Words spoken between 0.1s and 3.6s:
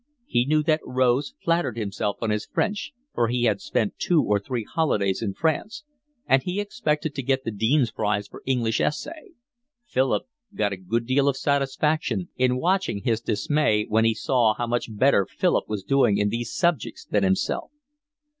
He knew that Rose flattered himself on his French, for he